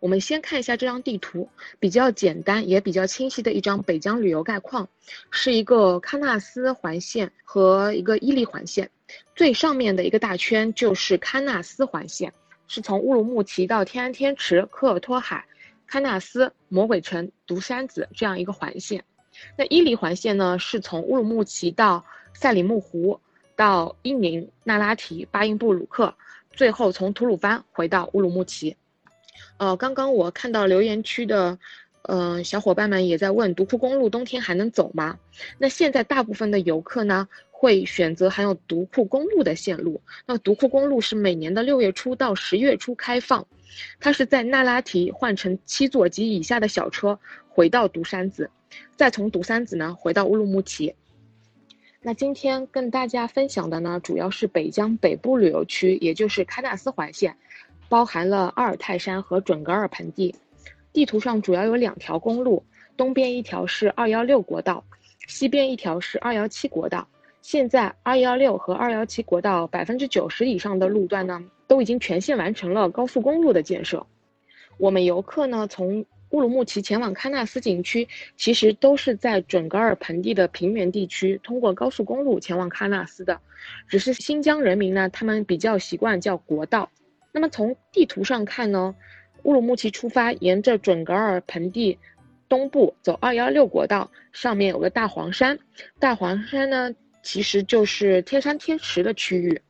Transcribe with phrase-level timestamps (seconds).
[0.00, 4.88] 我们先看一下这张地图，比较简单也比较清晰的一张北疆旅游概况，
[5.30, 8.90] 是一个喀纳斯环线和一个伊犁环线，
[9.36, 12.32] 最上面的一个大圈就是喀纳斯环线，
[12.66, 15.44] 是从乌鲁木齐到天安天池、科尔托海、
[15.86, 19.04] 喀纳斯、魔鬼城、独山子这样一个环线。
[19.58, 23.20] 那伊犁环线呢，是从乌鲁木齐到赛里木湖，
[23.54, 26.14] 到伊宁、那拉提、巴音布鲁克，
[26.52, 28.74] 最后从吐鲁番回到乌鲁木齐。
[29.60, 31.58] 呃，刚刚我看到留言区的，
[32.04, 35.18] 呃，小伙伴们也在问，独库公路冬天还能走吗？
[35.58, 40.00] 那现在大部分的游客呢，会选择含有独库公路的线路。
[40.24, 43.46] 那独库公路是每年的六月初到十月初开放，
[44.00, 47.18] 它是在那拉提换成七座及以下的小车
[47.50, 48.48] 回到独山子，
[48.96, 50.94] 再从独山子呢回到乌鲁木齐。
[52.00, 57.36] 那今天跟大家分享的呢，主要是北疆北部旅游区，也就是喀纳斯环线。
[57.90, 60.32] 包含了阿尔泰山和准噶尔盆地，
[60.92, 62.64] 地图上主要有两条公路，
[62.96, 64.84] 东边一条是二幺六国道，
[65.26, 67.08] 西边一条是二幺七国道。
[67.42, 74.06] 现在二幺六和二幺七国道百分之九十以上的路段呢，都已经全线完成了高速公路的建设。
[74.78, 83.40] 我们游客呢，从乌鲁木齐前往喀纳斯景区，其实都是在准噶尔盆地的平原地区，通过高速公路前往喀纳斯的。
[83.88, 86.88] 只是新疆人民呢，他们比较习惯叫国道。
[87.32, 88.94] 那么从地图上看呢，
[89.44, 91.98] 乌鲁木齐出发，沿着准噶尔盆地
[92.48, 95.58] 东部走二幺六国道，上面有个大黄山，
[95.98, 99.60] 大黄山呢其实就是天山天池的区域。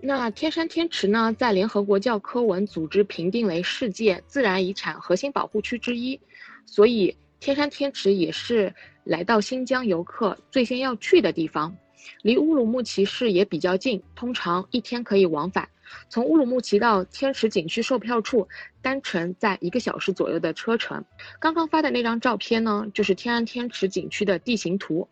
[0.00, 6.20] 那天山天池呢，在联合国教科文组织评定为世界自然遗产核心保护区之一，
[6.66, 8.72] 所以天山天池也是
[9.04, 11.74] 来到新疆游客最先要去的地方。
[12.22, 15.68] 离乌鲁木齐市也比较近，通常一天可以往返。
[16.08, 18.48] 从乌鲁木齐到天池景区售票处，
[18.82, 21.04] 单程在一个小时左右的车程。
[21.38, 25.08] 刚刚发的那张照片呢，就是天安天池景区的地形图。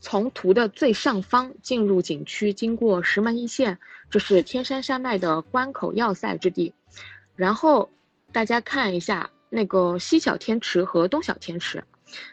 [0.00, 3.78] 从图的最上方进入景区，经过石门一线，
[4.10, 6.72] 这是天山山脉的关口要塞之地。
[7.34, 7.90] 然后
[8.30, 11.82] 大家看一下那个西小天池和东小天池。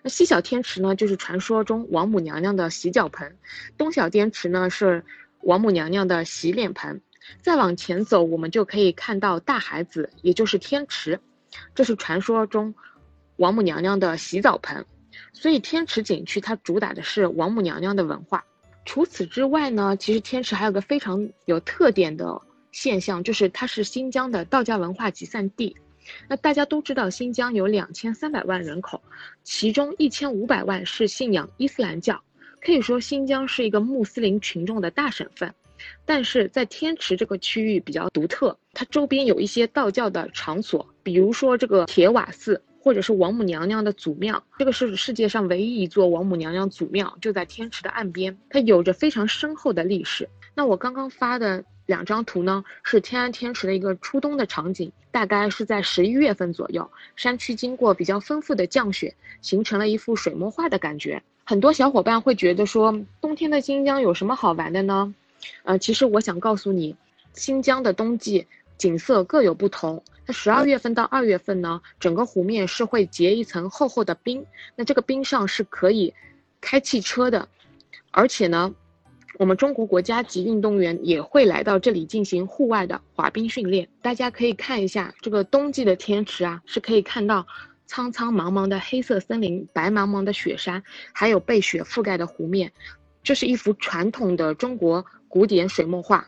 [0.02, 3.32] 那西小天池呢，就是传说中王母娘娘的洗脚盆；
[3.78, 5.04] 东小天池呢，是
[5.42, 7.02] 王母娘娘的洗脸盆。
[7.42, 11.20] 再往前走，我们就可以看到大海子，也就是天池，
[11.74, 12.76] 这是传说中
[13.38, 14.86] 王母娘娘的洗澡盆。
[15.32, 18.44] 所以天池景区它主打的是王母娘娘的文化。
[18.86, 22.42] 除此之外呢，其实天池还有个非常有特点的
[22.74, 25.78] 现象，就是它是新疆的道家文化集散地。
[26.28, 29.02] 那大家都知道，新疆有两千三百万人口，
[29.44, 32.22] 其中一千五百万是信仰伊斯兰教，
[32.62, 35.54] 可以说新疆是一个穆斯林群众的大省份。
[36.06, 44.42] 但是在天池这个区域比较独特，它周边有一些道教的场所，比如说这个铁瓦寺，或者是王母娘娘的祖庙。
[44.58, 50.30] 这个是世界上唯一一座王母娘娘祖庙，就在天池的岸边，它有着非常深厚的历史。
[50.56, 51.64] 那我刚刚发的。
[51.86, 61.22] 两张图呢，是天安天池的一个初冬的场景，大概是在十一月份左右，山区经过比较丰富的降雪，形成了一幅水墨画的感觉。
[61.44, 65.14] 很多小伙伴会觉得说，冬天的新疆有什么好玩的呢？
[65.64, 66.96] 呃，其实我想告诉你，
[67.34, 70.02] 新疆的冬季景色各有不同。
[70.26, 74.46] 那十二月份到二月份呢，整个湖面是会结一层厚厚的冰，
[74.78, 76.14] 那这个冰上是可以
[76.62, 77.50] 开汽车的，
[78.12, 78.74] 而且呢。
[79.40, 83.88] 我们中国国家级运动员也会来到这里进行户外的滑冰训练。
[84.02, 87.46] 大家可以看一下这个冬季的天池啊，是可以看到
[87.88, 90.84] 苍苍茫茫的黑色森林、白茫茫的雪山，
[91.14, 92.72] 还有被雪覆盖的湖面。
[93.24, 96.28] 这是一幅传统的中国古典水墨画。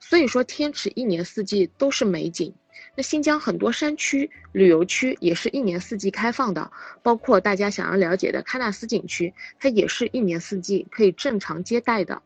[0.00, 2.52] 所以说，天池一年四季都是美景。
[2.96, 6.70] 那新疆很多山区、旅游区也是一年四季开放的，
[7.02, 12.20] 包括大家想要了解的喀纳斯景区，它也是一年四季可以正常接待的。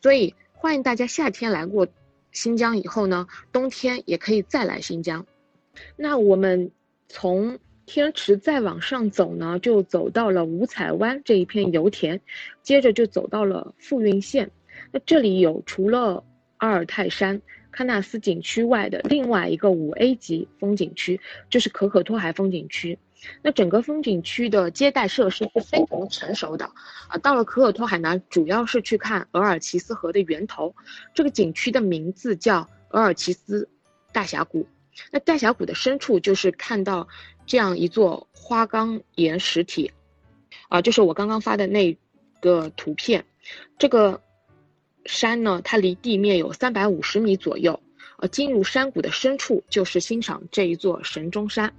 [0.00, 1.86] 所以欢迎大家夏天来过
[2.32, 5.24] 新疆以后呢，冬天也可以再来新疆。
[5.96, 6.70] 那我们
[7.08, 12.20] 从天池再往上走呢，就走到了五彩湾这一片油田，
[12.62, 14.50] 接着就走到了富蕴县。
[14.90, 16.24] 那这里有除了
[16.56, 17.40] 阿尔泰山、
[17.74, 22.98] 喀纳斯景区外的另外一个五 A 级风景区，就是可可托海风景区。
[23.42, 26.70] 那整个风景区的接待设施是非常成熟的，
[27.08, 30.74] 啊，到了可可托海呢，主要是去看额尔齐斯河的源头。
[31.14, 33.68] 这个景区的名字叫额尔齐斯
[34.12, 34.66] 大峡谷。
[35.10, 37.08] 那大峡谷的深处就是看到
[37.46, 39.90] 这样一座花岗岩石体，
[40.68, 41.96] 啊，就是我刚刚发的那
[42.40, 43.24] 个图片。
[43.78, 44.20] 这个
[45.06, 47.78] 山呢，它离地面有三百五十米左右，
[48.18, 51.72] 呃，进入山谷的深处就是欣赏这一座神钟山。